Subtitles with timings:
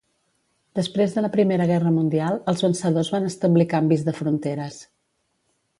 [0.79, 4.85] Després de la Primera Guerra Mundial, els vencedors van establir canvis de fronteres.